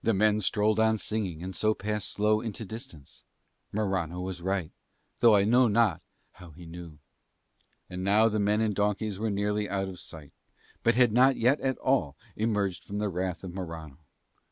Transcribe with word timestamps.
The 0.00 0.14
men 0.14 0.40
strolled 0.40 0.78
on 0.78 0.96
singing 0.96 1.42
and 1.42 1.56
so 1.56 1.74
passed 1.74 2.10
slow 2.12 2.40
into 2.40 2.64
distance. 2.64 3.24
Morano 3.72 4.20
was 4.20 4.40
right, 4.40 4.70
though 5.18 5.34
I 5.34 5.42
know 5.42 5.66
not 5.66 6.02
how 6.34 6.52
he 6.52 6.66
knew. 6.66 7.00
And 7.90 8.04
now 8.04 8.28
the 8.28 8.38
men 8.38 8.60
and 8.60 8.70
the 8.70 8.74
donkeys 8.76 9.18
were 9.18 9.30
nearly 9.30 9.68
out 9.68 9.88
of 9.88 9.98
sight, 9.98 10.32
but 10.84 10.94
had 10.94 11.10
not 11.10 11.34
yet 11.36 11.60
at 11.62 11.78
all 11.78 12.16
emerged 12.36 12.84
from 12.84 12.98
the 12.98 13.08
wrath 13.08 13.42
of 13.42 13.52
Morano. 13.52 13.98